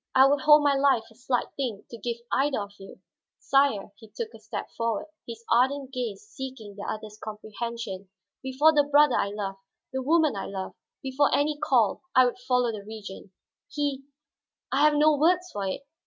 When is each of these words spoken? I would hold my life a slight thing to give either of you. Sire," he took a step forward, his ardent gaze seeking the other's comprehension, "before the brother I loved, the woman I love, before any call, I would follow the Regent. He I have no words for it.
I 0.15 0.25
would 0.25 0.41
hold 0.41 0.63
my 0.63 0.73
life 0.73 1.03
a 1.11 1.15
slight 1.15 1.53
thing 1.55 1.85
to 1.91 1.97
give 1.99 2.17
either 2.31 2.59
of 2.59 2.71
you. 2.79 3.01
Sire," 3.37 3.91
he 3.97 4.09
took 4.09 4.33
a 4.33 4.39
step 4.39 4.67
forward, 4.75 5.05
his 5.27 5.43
ardent 5.51 5.93
gaze 5.93 6.23
seeking 6.25 6.75
the 6.75 6.87
other's 6.91 7.19
comprehension, 7.23 8.09
"before 8.41 8.73
the 8.73 8.83
brother 8.89 9.13
I 9.15 9.29
loved, 9.29 9.59
the 9.93 10.01
woman 10.01 10.35
I 10.35 10.47
love, 10.47 10.73
before 11.03 11.29
any 11.31 11.55
call, 11.55 12.01
I 12.15 12.25
would 12.25 12.39
follow 12.39 12.71
the 12.71 12.83
Regent. 12.83 13.29
He 13.69 14.05
I 14.71 14.81
have 14.81 14.95
no 14.95 15.15
words 15.15 15.51
for 15.53 15.67
it. 15.67 15.83